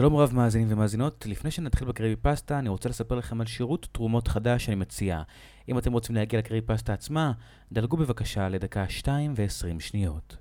[0.00, 4.28] שלום רב מאזינים ומאזינות, לפני שנתחיל בקריבי פסטה, אני רוצה לספר לכם על שירות תרומות
[4.28, 5.22] חדש שאני מציע.
[5.68, 7.32] אם אתם רוצים להגיע לקריבי פסטה עצמה,
[7.72, 10.36] דלגו בבקשה לדקה 2 ו-20 שניות.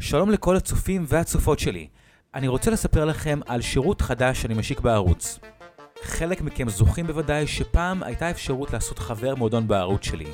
[0.00, 1.88] שלום לכל הצופים והצופות שלי.
[2.34, 5.38] אני רוצה לספר לכם על שירות חדש שאני משיק בערוץ.
[6.02, 10.30] חלק מכם זוכרים בוודאי שפעם הייתה אפשרות לעשות חבר מועדון בערוץ שלי.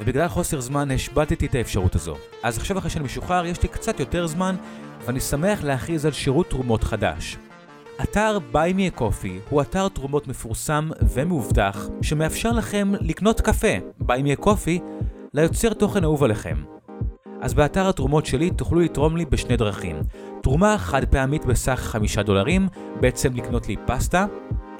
[0.00, 2.16] ובגלל חוסר זמן השבטתי את האפשרות הזו.
[2.42, 4.56] אז עכשיו אחרי שאני משוחרר יש לי קצת יותר זמן,
[5.04, 7.36] ואני שמח להכריז על שירות תרומות חדש.
[8.00, 14.44] אתר Me a Coffee הוא אתר תרומות מפורסם ומאובטח שמאפשר לכם לקנות קפה, Me a
[14.44, 14.80] Coffee,
[15.34, 16.56] ליוצר תוכן אהוב עליכם.
[17.40, 19.96] אז באתר התרומות שלי תוכלו לתרום לי בשני דרכים.
[20.42, 22.68] תרומה חד פעמית בסך חמישה דולרים,
[23.00, 24.26] בעצם לקנות לי פסטה,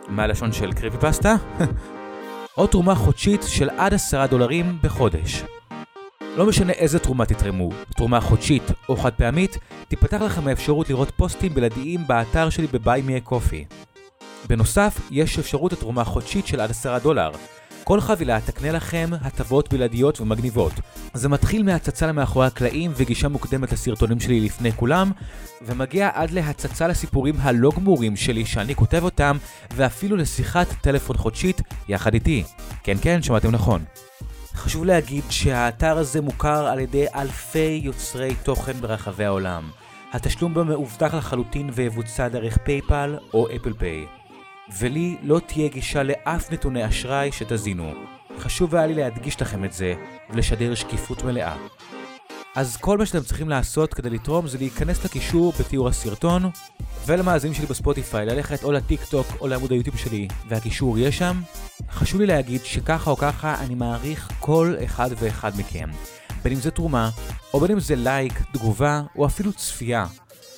[0.09, 1.35] מהלשון של קריפי פסטה,
[2.59, 5.45] או תרומה חודשית של עד עשרה דולרים בחודש.
[6.37, 11.55] לא משנה איזה תרומה תתרמו, תרומה חודשית או חד פעמית, תיפתח לכם האפשרות לראות פוסטים
[11.55, 13.75] בלעדיים באתר שלי ב-Buy Me a Coffee.
[14.49, 17.31] בנוסף, יש אפשרות לתרומה חודשית של עד 10 דולר.
[17.85, 20.73] כל חבילה תקנה לכם הטבות בלעדיות ומגניבות.
[21.15, 25.11] זה מתחיל מהצצה למאחורי הקלעים וגישה מוקדמת לסרטונים שלי לפני כולם,
[25.63, 29.37] ומגיע עד להצצה לסיפורים הלא גמורים שלי שאני כותב אותם,
[29.75, 32.45] ואפילו לשיחת טלפון חודשית יחד איתי.
[32.83, 33.85] כן כן, שמעתם נכון.
[34.55, 39.71] חשוב להגיד שהאתר הזה מוכר על ידי אלפי יוצרי תוכן ברחבי העולם.
[40.13, 44.07] התשלום בו מאובטח לחלוטין ויבוצע דרך PayPal או Apple Pay.
[44.79, 47.93] ולי לא תהיה גישה לאף נתוני אשראי שתזינו.
[48.39, 49.95] חשוב היה לי להדגיש לכם את זה
[50.31, 51.57] ולשדר שקיפות מלאה.
[52.55, 56.51] אז כל מה שאתם צריכים לעשות כדי לתרום זה להיכנס לקישור בתיאור הסרטון
[57.07, 61.41] ולמאזינים שלי בספוטיפיי ללכת או לטיק טוק או לעמוד היוטיוב שלי והקישור יהיה שם.
[61.91, 65.89] חשוב לי להגיד שככה או ככה אני מעריך כל אחד ואחד מכם.
[66.43, 67.11] בין אם זה תרומה,
[67.55, 70.07] או בין אם זה לייק, תגובה, או אפילו צפייה.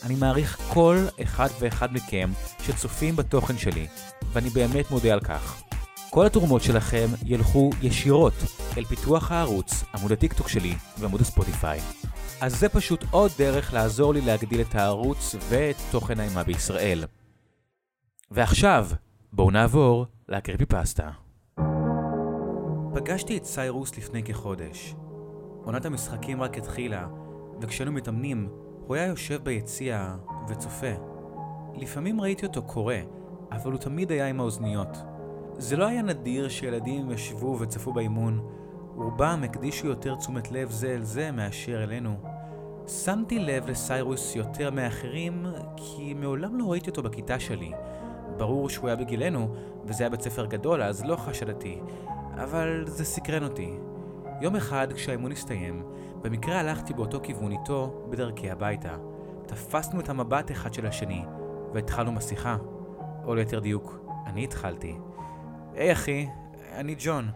[0.02, 2.30] אני מעריך כל אחד ואחד מכם
[2.66, 3.86] שצופים בתוכן שלי,
[4.32, 5.62] ואני באמת מודה על כך.
[6.14, 8.32] כל התרומות שלכם ילכו ישירות
[8.78, 11.80] אל פיתוח הערוץ, עמוד הטיקטוק שלי ועמוד הספוטיפיי.
[12.40, 17.04] אז זה פשוט עוד דרך לעזור לי להגדיל את הערוץ ואת תוכן האימה בישראל.
[18.30, 18.86] ועכשיו,
[19.32, 21.10] בואו נעבור לקריפי פסטה.
[22.94, 24.94] פגשתי את סיירוס לפני כחודש.
[25.64, 27.06] עונת המשחקים רק התחילה,
[27.60, 28.48] וכשהיינו מתאמנים,
[28.86, 30.14] הוא היה יושב ביציע
[30.48, 30.92] וצופה.
[31.74, 32.94] לפעמים ראיתי אותו קורא,
[33.52, 35.13] אבל הוא תמיד היה עם האוזניות.
[35.58, 38.40] זה לא היה נדיר שילדים ישבו וצפו באימון,
[38.94, 42.16] רובם הקדישו יותר תשומת לב זה אל זה מאשר אלינו.
[42.86, 47.72] שמתי לב לסיירוס יותר מאחרים, כי מעולם לא ראיתי אותו בכיתה שלי.
[48.36, 49.54] ברור שהוא היה בגילנו,
[49.84, 51.80] וזה היה בית ספר גדול, אז לא חשדתי,
[52.34, 53.70] אבל זה סקרן אותי.
[54.40, 55.82] יום אחד, כשהאימון הסתיים,
[56.22, 58.96] במקרה הלכתי באותו כיוון איתו בדרכי הביתה.
[59.46, 61.24] תפסנו את המבט אחד של השני,
[61.74, 62.56] והתחלנו בשיחה.
[63.24, 64.96] או ליתר דיוק, אני התחלתי.
[65.76, 66.26] היי hey, אחי,
[66.72, 67.30] אני ג'ון.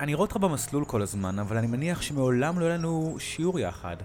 [0.00, 3.96] אני רואה אותך במסלול כל הזמן, אבל אני מניח שמעולם לא היה לנו שיעור יחד.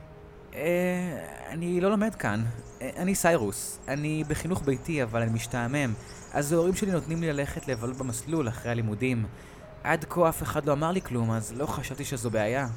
[0.54, 2.44] אה, אני לא לומד כאן.
[2.82, 3.80] אה, אני סיירוס.
[3.88, 5.94] אני בחינוך ביתי, אבל אני משתעמם.
[6.34, 9.26] אז ההורים שלי נותנים לי ללכת לבלות במסלול אחרי הלימודים.
[9.84, 12.68] עד כה אף אחד לא אמר לי כלום, אז לא חשבתי שזו בעיה.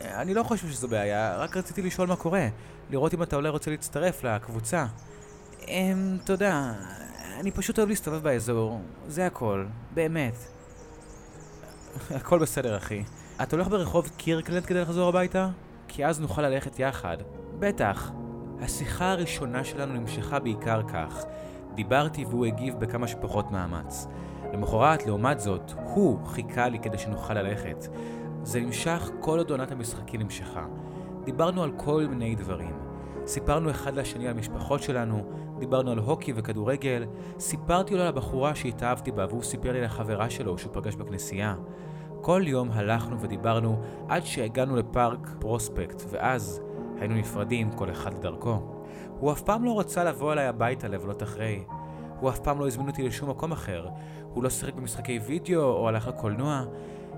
[0.00, 2.48] אה, אני לא חושב שזו בעיה, רק רציתי לשאול מה קורה.
[2.90, 4.86] לראות אם אתה אולי רוצה להצטרף לקבוצה.
[5.68, 6.72] אמ, אתה יודע,
[7.40, 10.34] אני פשוט אוהב להסתובב באזור, זה הכל, באמת.
[12.10, 13.02] הכל בסדר, אחי.
[13.42, 15.48] אתה הולך ברחוב קירקלנד כדי לחזור הביתה?
[15.88, 17.16] כי אז נוכל ללכת יחד.
[17.58, 18.12] בטח.
[18.60, 21.24] השיחה הראשונה שלנו נמשכה בעיקר כך.
[21.74, 24.06] דיברתי והוא הגיב בכמה שפחות מאמץ.
[24.52, 27.86] למחרת, לעומת זאת, הוא חיכה לי כדי שנוכל ללכת.
[28.42, 30.66] זה נמשך כל עוד עונת המשחקים נמשכה.
[31.24, 32.83] דיברנו על כל מיני דברים.
[33.26, 35.22] סיפרנו אחד לשני על משפחות שלנו,
[35.58, 37.04] דיברנו על הוקי וכדורגל,
[37.38, 41.54] סיפרתי לו על הבחורה שהתאהבתי בה והוא סיפר לי על החברה שלו שהוא פגש בכנסייה.
[42.20, 46.60] כל יום הלכנו ודיברנו עד שהגענו לפארק פרוספקט, ואז
[47.00, 48.58] היינו נפרדים כל אחד לדרכו.
[49.18, 51.64] הוא אף פעם לא רצה לבוא אליי הביתה לבלות אחרי.
[52.20, 53.88] הוא אף פעם לא הזמין אותי לשום מקום אחר.
[54.32, 56.64] הוא לא שיחק במשחקי וידאו או הלך לקולנוע.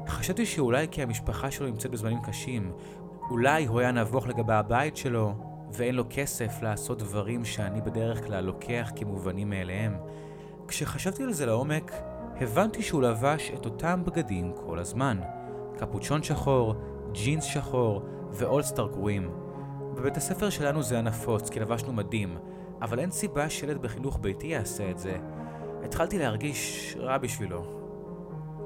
[0.09, 2.73] חשבתי שאולי כי המשפחה שלו נמצאת בזמנים קשים,
[3.31, 5.35] אולי הוא היה נבוך לגבי הבית שלו,
[5.73, 9.97] ואין לו כסף לעשות דברים שאני בדרך כלל לוקח כמובנים מאליהם.
[10.69, 11.93] כשחשבתי על זה לעומק,
[12.41, 15.21] הבנתי שהוא לבש את אותם בגדים כל הזמן.
[15.79, 16.75] קפוצ'ון שחור,
[17.13, 18.03] ג'ינס שחור
[18.33, 19.31] ואולסטאר גרועים.
[19.95, 22.39] בבית הספר שלנו זה הנפוץ, כי לבשנו מדים,
[22.83, 25.17] אבל אין סיבה שילד בחינוך ביתי יעשה את זה.
[25.85, 27.63] התחלתי להרגיש רע בשבילו.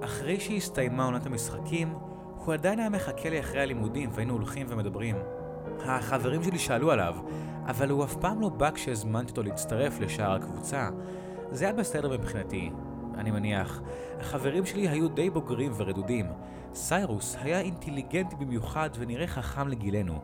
[0.05, 1.95] אחרי שהסתיימה עונת המשחקים,
[2.45, 5.17] הוא עדיין היה מחכה לי אחרי הלימודים והיינו הולכים ומדברים.
[5.85, 7.15] החברים שלי שאלו עליו,
[7.67, 10.89] אבל הוא אף פעם לא בא כשהזמנתי אותו להצטרף לשאר הקבוצה.
[11.51, 12.71] זה היה בסדר מבחינתי,
[13.15, 13.81] אני מניח.
[14.21, 16.27] החברים שלי היו די בוגרים ורדודים.
[16.75, 20.21] סיירוס היה אינטליגנטי במיוחד ונראה חכם לגילנו.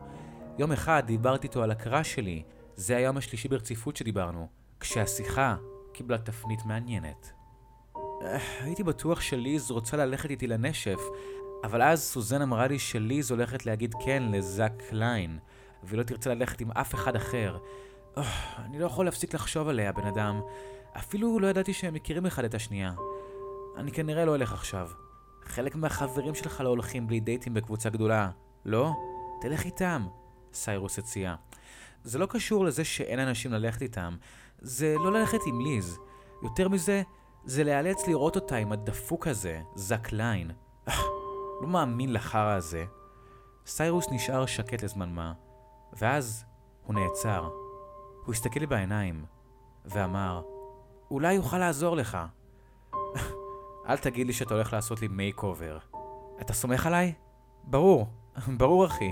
[0.57, 2.43] יום אחד דיברתי איתו על הקראש שלי,
[2.75, 4.47] זה היום השלישי ברציפות שדיברנו,
[4.79, 5.55] כשהשיחה
[5.93, 7.31] קיבלה תפנית מעניינת.
[8.61, 10.99] הייתי בטוח שליז רוצה ללכת איתי לנשף,
[11.63, 15.39] אבל אז סוזן אמרה לי שליז הולכת להגיד כן לזאק קליין,
[15.83, 17.57] והיא לא תרצה ללכת עם אף אחד אחר.
[18.65, 20.41] אני לא יכול להפסיק לחשוב עליה, בן אדם.
[20.97, 22.93] אפילו לא ידעתי שהם מכירים אחד את השנייה.
[23.77, 24.89] אני כנראה לא אלך עכשיו.
[25.43, 28.29] חלק מהחברים שלך לא הולכים בלי דייטים בקבוצה גדולה,
[28.65, 28.93] לא?
[29.41, 30.07] תלך איתם,
[30.53, 31.35] סיירוס הציע.
[32.03, 34.15] זה לא קשור לזה שאין אנשים ללכת איתם,
[34.59, 35.99] זה לא ללכת עם ליז.
[36.43, 37.01] יותר מזה,
[37.45, 40.51] זה להיאלץ לראות אותה עם הדפוק הזה, זק ליין.
[41.61, 42.85] לא מאמין לחרא הזה.
[43.65, 45.33] סיירוס נשאר שקט לזמן מה,
[45.93, 46.45] ואז
[46.83, 47.49] הוא נעצר.
[48.25, 49.25] הוא הסתכל לי בעיניים,
[49.85, 50.41] ואמר,
[51.11, 52.17] אולי אוכל לעזור לך.
[53.89, 55.77] אל תגיד לי שאתה הולך לעשות לי makeover.
[56.41, 57.13] אתה סומך עליי?
[57.63, 58.07] ברור,
[58.57, 59.11] ברור אחי.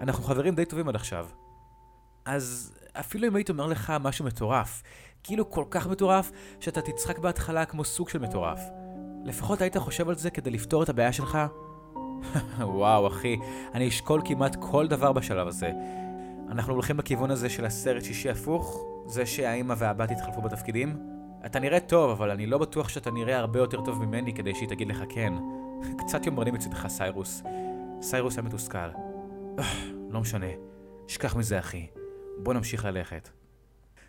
[0.00, 1.28] אנחנו חברים די טובים עד עכשיו.
[2.24, 4.82] אז אפילו אם הייתי אומר לך משהו מטורף,
[5.22, 6.30] כאילו כל כך מטורף,
[6.60, 8.60] שאתה תצחק בהתחלה כמו סוג של מטורף.
[9.24, 11.38] לפחות היית חושב על זה כדי לפתור את הבעיה שלך?
[12.58, 13.36] וואו, אחי,
[13.74, 15.72] אני אשקול כמעט כל דבר בשלב הזה.
[16.50, 18.84] אנחנו הולכים בכיוון הזה של הסרט שישי הפוך?
[19.06, 20.96] זה שהאימא והבת התחלפו בתפקידים?
[21.46, 24.68] אתה נראה טוב, אבל אני לא בטוח שאתה נראה הרבה יותר טוב ממני כדי שהיא
[24.68, 25.32] תגיד לך כן.
[25.98, 27.42] קצת יומרני מצדך, סיירוס.
[28.00, 28.88] סיירוס היה מתוסכל.
[30.10, 30.46] לא משנה,
[31.08, 31.86] שכח מזה, אחי.
[32.38, 33.28] בוא נמשיך ללכת.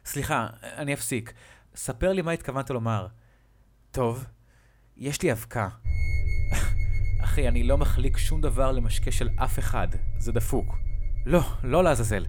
[0.06, 1.34] סליחה, אני אפסיק.
[1.76, 3.08] ספר לי מה התכוונת לומר.
[3.92, 4.26] טוב,
[4.98, 5.70] יש לי אבקה.
[7.36, 9.88] אחי, אני לא מחליק שום דבר למשקה של אף אחד.
[10.18, 10.78] זה דפוק.
[11.26, 12.26] לא, לא לעזאזל.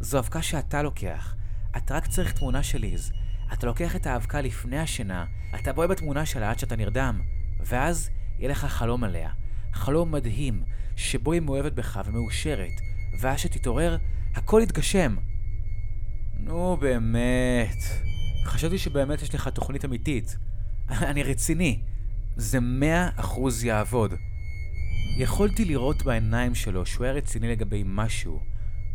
[0.00, 1.34] זו אבקה שאתה לוקח.
[1.76, 3.12] אתה רק צריך תמונה של ליז.
[3.52, 5.24] אתה לוקח את האבקה לפני השינה,
[5.54, 7.20] אתה בואה בתמונה שלה עד שאתה נרדם,
[7.60, 9.30] ואז יהיה לך חלום עליה.
[9.72, 10.62] חלום מדהים,
[10.96, 12.80] שבו היא מאוהבת בך ומאושרת,
[13.20, 13.96] ואז שתתעורר,
[14.34, 15.16] הכל יתגשם.
[16.38, 17.82] נו באמת.
[18.44, 20.36] חשבתי שבאמת יש לך תוכנית אמיתית.
[21.10, 21.82] אני רציני.
[22.36, 24.14] זה מאה אחוז יעבוד.
[25.18, 28.40] יכולתי לראות בעיניים שלו שהוא היה רציני לגבי משהו,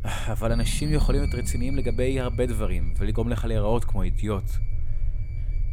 [0.05, 4.51] אבל אנשים יכולים להיות רציניים לגבי הרבה דברים, ולגרום לך להיראות כמו אידיוט.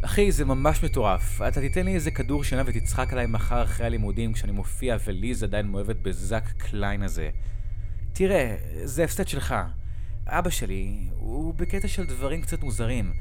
[0.02, 1.43] אחי, זה ממש מטורף.
[1.49, 5.67] אתה תיתן לי איזה כדור שינה ותצחק עליי מחר אחרי הלימודים כשאני מופיע וליז עדיין
[5.67, 7.31] מאוהבת בזאק קליין הזה.
[8.12, 9.55] תראה, זה הפסד שלך.
[10.26, 13.12] אבא שלי, הוא בקטע של דברים קצת מוזרים.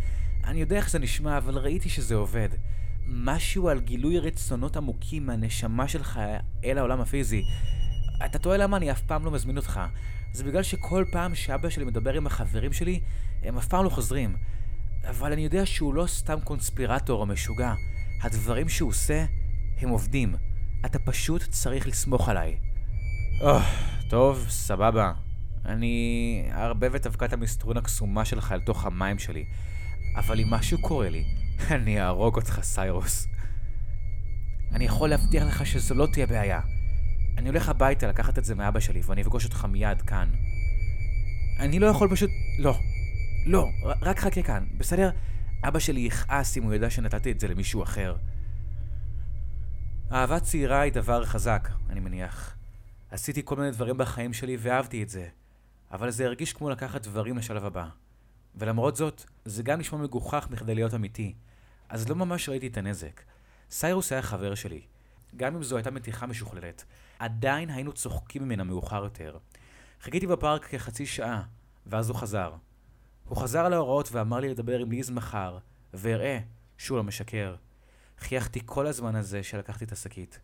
[0.43, 2.49] אני יודע איך זה נשמע, אבל ראיתי שזה עובד.
[3.11, 6.19] משהו על גילוי רצונות עמוקים מהנשמה שלך
[6.63, 7.44] אל העולם הפיזי.
[8.25, 9.79] אתה טועה למה אני אף פעם לא מזמין אותך.
[10.33, 13.00] זה בגלל שכל פעם שאבא שלי מדבר עם החברים שלי,
[13.44, 14.35] הם אף פעם לא חוזרים.
[15.09, 17.73] אבל אני יודע שהוא לא סתם קונספירטור או משוגע.
[18.23, 19.25] הדברים שהוא עושה,
[19.77, 20.35] הם עובדים.
[20.85, 22.57] אתה פשוט צריך לסמוך עליי.
[23.41, 23.45] Oh,
[24.09, 25.13] טוב, סבבה.
[25.65, 29.45] אני אערבב את אבקת המסטרון הקסומה שלך אל תוך המים שלי.
[30.19, 31.25] אבל אם משהו קורה לי,
[31.75, 33.27] אני אהרוג אותך, סיירוס.
[34.71, 36.62] אני יכול להבטיח לך שזו לא תהיה בעיה.
[37.38, 40.30] אני הולך הביתה לקחת את זה מאבא שלי, ואני אפגוש אותך מיד כאן.
[41.60, 42.30] אני לא יכול פשוט...
[42.60, 42.80] לא.
[43.45, 43.69] לא,
[44.01, 45.10] רק חכה כאן, בסדר?
[45.63, 48.15] אבא שלי יכעס אם הוא ידע שנתתי את זה למישהו אחר.
[50.12, 52.55] אהבה צעירה היא דבר חזק, אני מניח.
[53.12, 55.27] עשיתי כל מיני דברים בחיים שלי ואהבתי את זה,
[55.91, 57.86] אבל זה הרגיש כמו לקחת דברים לשלב הבא.
[58.56, 61.34] ולמרות זאת, זה גם נשמע מגוחך מכדי להיות אמיתי,
[61.89, 63.22] אז לא ממש ראיתי את הנזק.
[63.72, 64.82] סיירוס היה חבר שלי.
[65.36, 66.86] גם אם זו הייתה מתיחה משוכללת,
[67.20, 69.38] עדיין היינו צוחקים ממנה מאוחר יותר.
[70.01, 71.44] חיכיתי בפארק כחצי שעה,
[71.86, 72.53] ואז הוא חזר.
[73.25, 75.58] הוא חזר על ההוראות ואמר לי לדבר עם ליז מחר,
[75.94, 76.39] ואראה
[76.77, 77.56] שהוא לא משקר.
[78.20, 80.39] חייכתי כל הזמן הזה שלקחתי את השקית.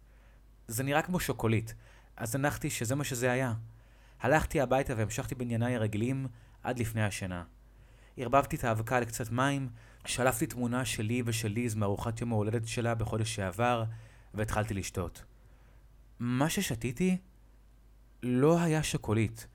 [0.67, 1.73] זה נראה כמו שוקולית,
[2.17, 3.53] אז הנחתי שזה מה שזה היה.
[4.21, 6.27] הלכתי הביתה והמשכתי בענייניי הרגילים
[6.63, 7.43] עד לפני השינה.
[8.17, 9.69] ערבבתי את האבקה לקצת מים,
[10.05, 13.83] שלפתי תמונה שלי ושל ליז מארוחת יום ההולדת שלה בחודש שעבר,
[14.33, 15.23] והתחלתי לשתות.
[16.19, 17.17] מה ששתיתי
[18.23, 19.47] לא היה שוקולית.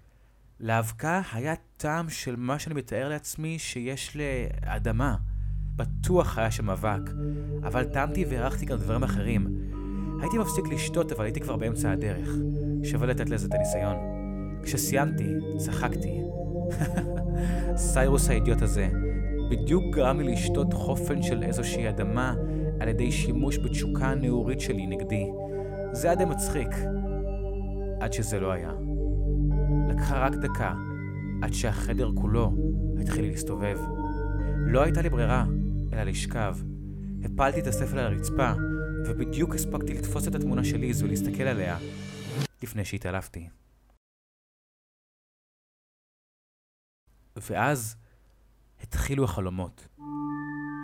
[0.60, 5.16] לאבקה היה טעם של מה שאני מתאר לעצמי שיש לאדמה.
[5.76, 7.10] בטוח היה שם אבק,
[7.62, 9.46] אבל טעמתי והערכתי גם דברים אחרים.
[10.22, 12.28] הייתי מפסיק לשתות, אבל הייתי כבר באמצע הדרך.
[12.84, 13.96] שווה לתת לזה את הניסיון.
[14.64, 16.20] כשסיימתי, צחקתי.
[17.76, 18.88] סיירוס האידיוט הזה
[19.50, 22.34] בדיוק גרם לי לשתות חופן של איזושהי אדמה
[22.80, 25.26] על ידי שימוש בתשוקה הנעורית שלי נגדי.
[25.92, 26.68] זה היה די מצחיק.
[28.00, 28.70] עד שזה לא היה.
[29.88, 30.74] לקחה רק דקה
[31.42, 32.52] עד שהחדר כולו
[33.00, 33.78] התחיל להסתובב.
[34.66, 35.44] לא הייתה לי ברירה,
[35.92, 36.56] אלא לשכב.
[37.24, 38.52] הפלתי את הספל על הרצפה,
[39.06, 41.76] ובדיוק הספקתי לתפוס את התמונה של ליז ולהסתכל עליה,
[42.62, 43.59] לפני שהתעלפתי.
[47.36, 47.96] ואז
[48.82, 49.88] התחילו החלומות.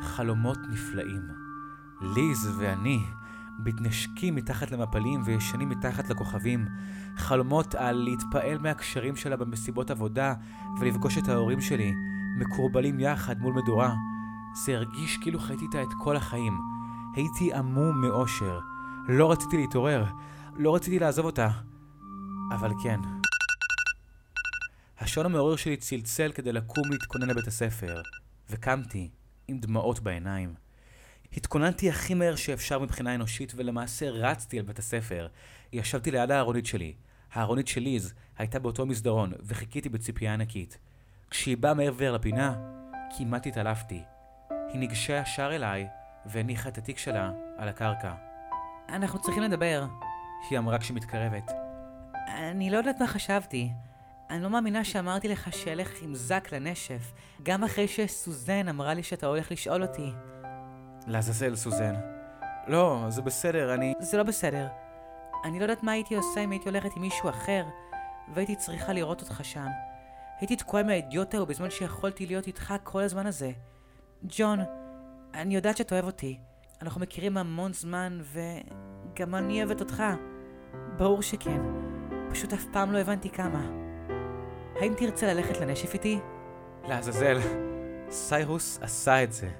[0.03, 1.23] חלומות נפלאים.
[2.01, 3.01] ליז ואני
[3.65, 6.67] מתנשקים מתחת למפלים וישנים מתחת לכוכבים.
[7.17, 10.35] חלומות על להתפעל מהקשרים שלה במסיבות עבודה
[10.81, 11.93] ולפגוש את ההורים שלי,
[12.39, 13.95] מקורבלים יחד מול מדורה.
[14.65, 16.61] זה הרגיש כאילו חייתי איתה את כל החיים.
[17.15, 18.61] הייתי עמום מאושר.
[19.09, 20.05] לא רציתי להתעורר.
[20.57, 21.49] לא רציתי לעזוב אותה.
[22.51, 23.01] אבל כן.
[24.99, 28.03] השעון המעורר שלי צלצל כדי לקום להתכונן לבית הספר,
[28.51, 29.11] וקמתי
[29.49, 30.55] עם דמעות בעיניים.
[31.37, 35.29] התכוננתי הכי מהר שאפשר מבחינה אנושית, ולמעשה רצתי אל בית הספר.
[35.73, 36.95] ישבתי ליד הארונית שלי.
[37.33, 40.79] הארונית של ליז הייתה באותו מסדרון, וחיכיתי בציפייה ענקית.
[41.31, 42.55] כשהיא באה מעבר לפינה,
[43.19, 44.03] כמעט התעלפתי.
[44.51, 45.87] היא ניגשה ישר אליי,
[46.27, 48.15] והניחה את התיק שלה על הקרקע.
[48.89, 49.87] אנחנו צריכים לדבר,
[50.51, 51.53] היא אמרה כשמתקרבת.
[52.29, 53.71] אני לא יודעת מה חשבתי.
[54.31, 59.27] אני לא מאמינה שאמרתי לך שאלך עם זק לנשף, גם אחרי שסוזן אמרה לי שאתה
[59.27, 60.11] הולך לשאול אותי.
[61.07, 61.95] לעזאזל, סוזן.
[62.67, 63.95] לא, זה בסדר, אני...
[64.01, 64.67] זה לא בסדר.
[65.45, 67.65] אני לא יודעת מה הייתי עושה אם הייתי הולכת עם מישהו אחר,
[68.35, 69.67] והייתי צריכה לראות אותך שם.
[70.41, 73.51] הייתי תקועה עם האידיוט ההוא בזמן שיכולתי להיות איתך כל הזמן הזה.
[74.23, 74.61] ג'ון,
[75.35, 76.39] אני יודעת שאתה אוהב אותי.
[76.83, 80.03] אנחנו מכירים המון זמן, וגם אני אוהבת אותך.
[80.97, 81.61] ברור שכן.
[82.31, 83.86] פשוט אף פעם לא הבנתי כמה.
[84.81, 86.19] האם תרצה ללכת לנשף איתי?
[86.89, 87.39] לעזאזל,
[88.11, 89.51] סיירוס עשה את זה.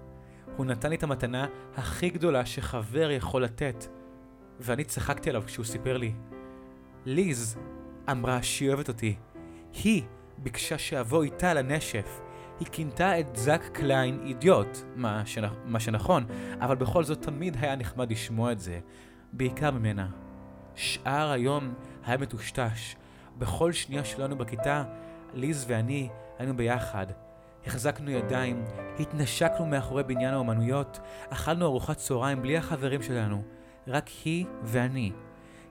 [0.57, 1.47] הוא נתן לי את המתנה
[1.77, 3.87] הכי גדולה שחבר יכול לתת.
[4.61, 6.13] ואני צחקתי עליו כשהוא סיפר לי.
[7.05, 7.59] ליז
[8.11, 9.17] אמרה שהיא אוהבת אותי.
[9.85, 10.03] היא
[10.39, 12.21] ביקשה שאבוא איתה לנשף.
[12.61, 15.45] היא כינתה את זאק קליין אידיוט, מה, שנ...
[15.65, 16.27] מה שנכון,
[16.61, 18.81] אבל בכל זאת תמיד היה נחמד לשמוע את זה,
[19.33, 20.09] בעיקר ממנה.
[20.75, 22.97] שאר היום היה מטושטש.
[23.39, 24.85] בכל שנייה שלנו בכיתה,
[25.35, 27.07] ליז ואני היינו ביחד.
[27.67, 28.65] החזקנו ידיים,
[29.01, 33.43] התנשקנו מאחורי בניין האומנויות, אכלנו ארוחת צהריים בלי החברים שלנו,
[33.87, 35.13] רק היא ואני.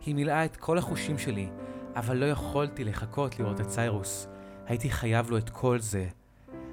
[0.05, 1.49] היא מילאה את כל החושים שלי,
[1.95, 4.27] אבל לא יכולתי לחכות לראות את סיירוס.
[4.65, 6.07] הייתי חייב לו את כל זה.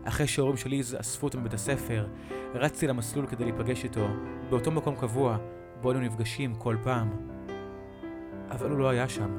[0.05, 2.07] אחרי שההורים של ליז אספו אותו מבית הספר,
[2.55, 4.09] רצתי למסלול כדי להיפגש איתו,
[4.51, 5.39] באותו מקום קבוע,
[5.81, 7.11] בו היינו נפגשים כל פעם.
[8.51, 9.39] אבל הוא לא היה שם.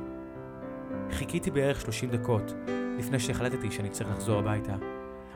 [1.11, 2.53] חיכיתי בערך 30 דקות,
[3.03, 4.75] לפני שהחלטתי שאני צריך לחזור הביתה.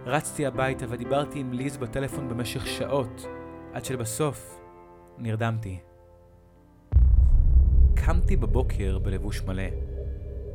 [0.06, 3.26] רצתי הביתה ודיברתי עם ליז בטלפון במשך שעות,
[3.74, 4.60] עד שלבסוף
[5.18, 5.80] נרדמתי.
[7.96, 9.64] קמתי בבוקר בלבוש מלא.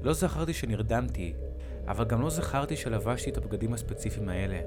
[0.02, 1.35] לא זכרתי שנרדמתי,
[1.88, 4.61] אבל גם לא זכרתי שלבשתי את הבגדים הספציפיים האלה.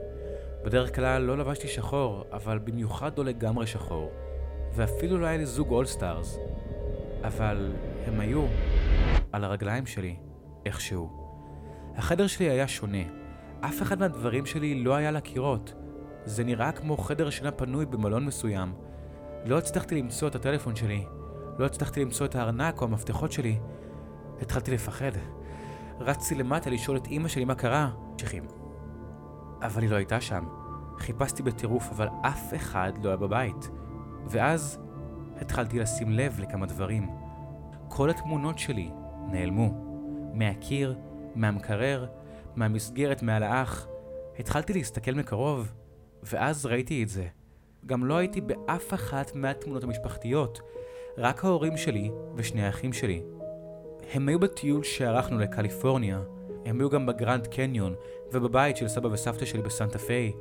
[0.65, 4.11] בדרך כלל לא לבשתי שחור, אבל במיוחד לא לגמרי שחור.
[4.73, 6.37] ואפילו לא היה לי זוג All Stars.
[7.23, 7.71] אבל
[8.07, 8.45] הם היו
[9.31, 10.15] על הרגליים שלי,
[10.65, 11.24] איכשהו.
[11.97, 13.03] החדר שלי היה שונה.
[13.61, 15.73] אף אחד מהדברים שלי לא היה על הקירות.
[16.25, 18.73] זה נראה כמו חדר שינה פנוי במלון מסוים.
[19.45, 21.05] לא הצלחתי למצוא את הטלפון שלי.
[21.59, 23.59] לא הצלחתי למצוא את הארנק או המפתחות שלי.
[24.41, 25.11] התחלתי לפחד.
[25.99, 27.89] רצתי למטה לשאול את אמא שלי מה קרה.
[28.11, 28.43] ממשיכים.
[29.61, 30.45] אבל היא לא הייתה שם.
[30.97, 33.69] חיפשתי בטירוף, אבל אף אחד לא היה בבית.
[34.27, 34.79] ואז
[35.41, 37.09] התחלתי לשים לב לכמה דברים.
[37.87, 38.91] כל התמונות שלי
[39.27, 39.85] נעלמו.
[40.33, 40.95] מהקיר,
[41.35, 42.05] מהמקרר,
[42.55, 43.87] מהמסגרת מעל האח.
[44.39, 45.73] התחלתי להסתכל מקרוב,
[46.23, 47.27] ואז ראיתי את זה.
[47.85, 50.61] גם לא הייתי באף אחת מהתמונות המשפחתיות,
[51.17, 53.21] רק ההורים שלי ושני האחים שלי.
[54.13, 56.21] הם היו בטיול שערכנו לקליפורניה,
[56.65, 57.95] הם היו גם בגרנד קניון
[58.33, 60.31] ובבית של סבא וסבתא שלי בסנטה פיי,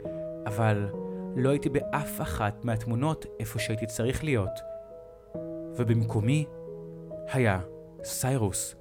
[0.47, 0.89] אבל
[1.37, 4.61] לא הייתי באף אחת מהתמונות איפה שהייתי צריך להיות.
[5.77, 6.47] ובמקומי
[7.33, 7.61] היה
[8.05, 8.75] סיירוס.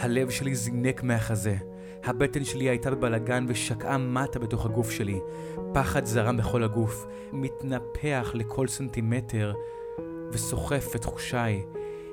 [0.00, 1.56] הלב שלי זינק מהחזה.
[2.04, 5.20] הבטן שלי הייתה בבלגן ושקעה מטה בתוך הגוף שלי.
[5.74, 9.54] פחד זרם בכל הגוף, מתנפח לכל סנטימטר
[10.30, 11.62] וסוחף את תחושיי.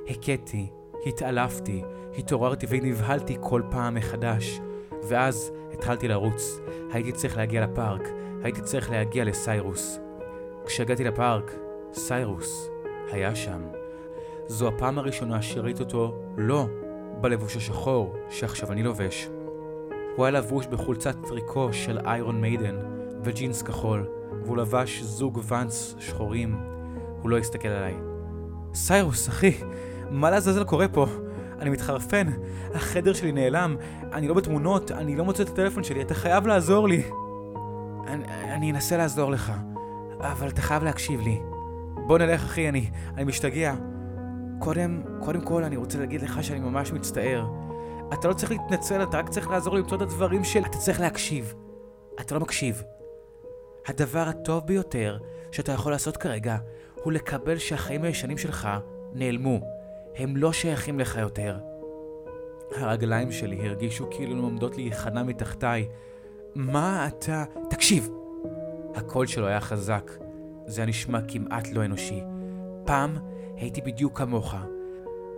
[0.08, 0.68] הכיתי,
[1.06, 1.84] התעלפתי,
[2.18, 4.60] התעוררתי ונבהלתי כל פעם מחדש.
[5.04, 6.60] ואז התחלתי לרוץ.
[6.92, 8.10] הייתי צריך להגיע לפארק,
[8.44, 10.00] הייתי צריך להגיע לסיירוס.
[10.66, 11.52] כשהגעתי לפארק,
[11.94, 12.70] סיירוס
[13.12, 13.62] היה שם.
[14.48, 16.68] זו הפעם הראשונה שראיתי אותו לא
[17.22, 19.30] בלבוש השחור שעכשיו אני לובש.
[20.16, 22.76] הוא היה לבוש בחולצת טריקו של איירון מיידן
[23.24, 24.08] וג'ינס כחול,
[24.46, 26.56] והוא לבש זוג ואנס שחורים.
[27.22, 27.96] הוא לא הסתכל עליי.
[28.74, 29.54] סיירוס, אחי,
[30.10, 31.06] מה לעזאזל קורה פה?
[31.60, 32.28] אני מתחרפן,
[32.74, 33.76] החדר שלי נעלם,
[34.14, 37.04] אני לא בתמונות, אני לא מוצא את הטלפון שלי, אתה חייב לעזור לי.
[38.08, 39.54] אני, אני אנסה לעזור לך,
[40.20, 41.42] אבל אתה חייב להקשיב לי.
[42.08, 43.76] בוא נלך, אחי, אני, אני משתגע.
[44.64, 47.46] קודם, קודם כל, אני רוצה להגיד לך שאני ממש מצטער.
[48.14, 50.60] אתה לא צריך להתנצל, אתה רק צריך לעזור למצוא את הדברים של...
[50.60, 51.54] אתה צריך להקשיב.
[52.22, 52.84] אתה לא מקשיב.
[53.88, 55.18] הדבר הטוב ביותר
[55.52, 56.58] שאתה יכול לעשות כרגע,
[57.04, 58.70] הוא לקבל שהחיים הישנים שלך
[59.14, 59.60] נעלמו.
[60.16, 61.58] הם לא שייכים לך יותר.
[62.76, 65.88] הרגליים שלי הרגישו כאילו הן עומדות להיכנע מתחתיי.
[66.56, 67.44] מה אתה...
[67.70, 68.10] תקשיב!
[68.96, 70.12] הקול שלו היה חזק.
[70.66, 72.24] זה היה נשמע כמעט לא אנושי.
[72.86, 74.56] פעם הייתי בדיוק כמוך.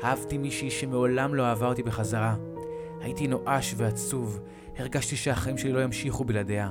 [0.03, 2.35] אהבתי מישהי שמעולם לא אהבה אותי בחזרה.
[3.01, 4.39] הייתי נואש ועצוב,
[4.77, 6.69] הרגשתי שהחיים שלי לא ימשיכו בלעדיה.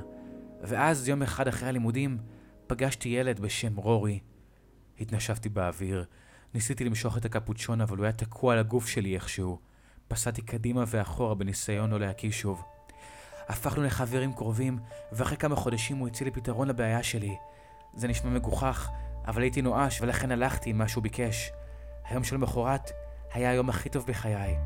[0.63, 2.19] ואז יום אחד אחרי הלימודים,
[2.67, 4.21] פגשתי ילד בשם רורי.
[5.01, 6.05] התנשפתי באוויר,
[6.55, 9.59] ניסיתי למשוך את הקפוצ'ון אבל הוא היה תקוע על הגוף שלי איכשהו.
[10.09, 12.63] פסעתי קדימה ואחורה בניסיון לא להקיש שוב.
[13.49, 14.79] הפכנו לחברים קרובים,
[15.13, 17.37] ואחרי כמה חודשים הוא הציע לי פתרון לבעיה שלי.
[17.95, 18.91] זה נשמע מגוחך,
[19.27, 21.53] אבל הייתי נואש ולכן הלכתי עם מה שהוא ביקש.
[22.09, 22.91] היום שלמחרת
[23.33, 24.57] היה היום הכי טוב בחיי.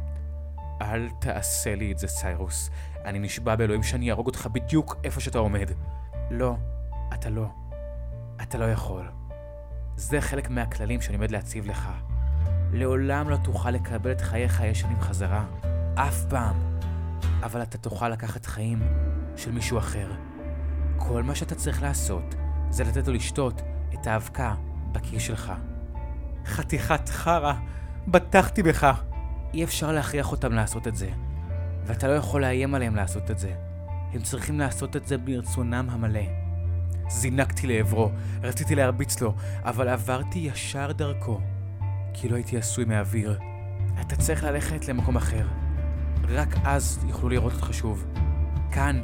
[0.83, 2.71] אל תעשה לי את זה, סיירוס.
[3.05, 5.71] אני נשבע באלוהים שאני אהרוג אותך בדיוק איפה שאתה עומד.
[6.31, 6.57] לא,
[7.15, 7.47] אתה לא.
[8.43, 9.11] אתה לא יכול.
[9.97, 11.89] זה חלק מהכללים שאני עומד להציב לך.
[12.73, 15.45] לעולם לא תוכל לקבל את חייך הישנים חזרה.
[15.95, 16.57] אף פעם.
[17.43, 18.83] אבל אתה תוכל לקחת חיים
[19.37, 20.13] של מישהו אחר.
[20.97, 22.35] כל מה שאתה צריך לעשות
[22.71, 23.63] זה לתת לו לשתות
[23.95, 24.55] את האבקה
[24.93, 25.53] בכיס שלך.
[26.47, 27.53] חתיכת חרא,
[28.09, 29.03] בטחתי בך.
[29.55, 31.11] אי אפשר להכריח אותם לעשות את זה,
[31.87, 33.55] ואתה לא יכול לאיים עליהם לעשות את זה.
[34.13, 36.21] הם צריכים לעשות את זה ברצונם המלא.
[37.09, 38.11] זינקתי לעברו,
[38.43, 41.41] רציתי להרביץ לו, אבל עברתי ישר דרכו,
[42.15, 43.39] כי לא הייתי עשוי מאוויר.
[44.01, 45.47] אתה צריך ללכת למקום אחר.
[46.29, 48.07] רק אז יוכלו לראות אותך שוב.
[48.73, 49.01] כאן,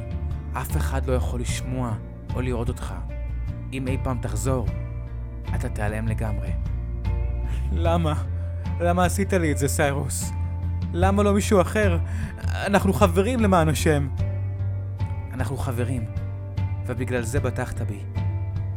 [0.53, 1.93] אף אחד לא יכול לשמוע
[2.35, 2.93] או לראות אותך.
[3.77, 4.67] אם אי פעם תחזור,
[5.55, 6.49] אתה תיעלם לגמרי.
[7.71, 8.13] למה?
[8.79, 10.31] למה עשית לי את זה, סיירוס?
[10.93, 11.99] למה לא מישהו אחר?
[12.47, 14.07] אנחנו חברים למען השם.
[15.33, 16.05] אנחנו חברים,
[16.85, 17.99] ובגלל זה בטחת בי.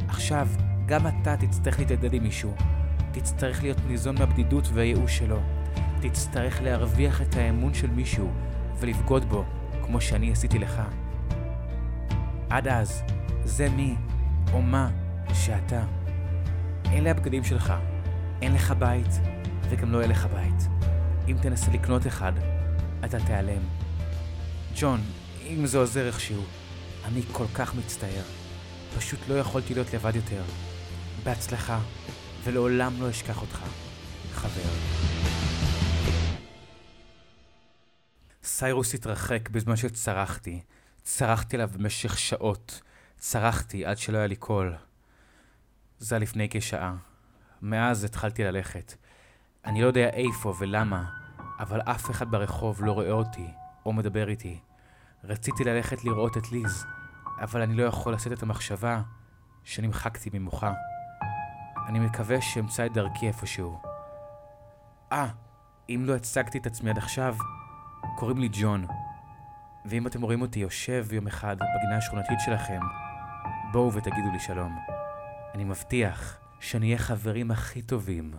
[0.07, 0.47] עכשיו,
[0.85, 2.53] גם אתה תצטרך להתעדד עם מישהו.
[3.11, 5.39] תצטרך להיות ניזון מהבדידות והייאוש שלו.
[6.01, 8.31] תצטרך להרוויח את האמון של מישהו
[8.79, 9.45] ולבגוד בו,
[9.85, 10.81] כמו שאני עשיתי לך.
[12.49, 13.03] עד אז,
[13.43, 13.95] זה מי
[14.53, 14.89] או מה
[15.33, 15.83] שאתה.
[16.85, 17.73] אלה הבגדים שלך.
[18.41, 19.11] אין לך בית,
[19.69, 20.67] וגם לא יהיה לך בית.
[21.27, 22.33] אם תנסה לקנות אחד,
[23.05, 23.61] אתה תיעלם.
[24.79, 25.01] ג'ון,
[25.47, 26.43] אם זה עוזר איכשהו,
[27.05, 28.23] אני כל כך מצטער.
[28.97, 30.43] פשוט לא יכולתי להיות לבד יותר.
[31.23, 31.79] בהצלחה,
[32.43, 33.59] ולעולם לא אשכח אותך.
[34.31, 34.69] חבר.
[38.43, 40.59] סיירוס התרחק בזמן שצרחתי.
[41.03, 42.81] צרחתי עליו במשך שעות.
[43.19, 44.75] צרחתי עד שלא היה לי קול.
[45.97, 46.95] זה היה לפני כשעה.
[47.61, 48.93] מאז התחלתי ללכת.
[49.65, 51.05] אני לא יודע איפה ולמה,
[51.59, 53.47] אבל אף אחד ברחוב לא רואה אותי
[53.85, 54.59] או מדבר איתי.
[55.23, 56.85] רציתי ללכת לראות את ליז,
[57.41, 59.01] אבל אני לא יכול לשאת את המחשבה
[59.63, 60.73] שנמחקתי ממוחה.
[61.87, 63.81] אני מקווה שאמצא את דרכי איפשהו.
[65.11, 65.29] אה,
[65.89, 67.35] אם לא הצגתי את עצמי עד עכשיו,
[68.17, 68.85] קוראים לי ג'ון.
[69.85, 72.79] ואם אתם רואים אותי יושב יום אחד בגינה השכונתית שלכם,
[73.71, 74.77] בואו ותגידו לי שלום.
[75.53, 78.31] אני מבטיח שנהיה חברים הכי טובים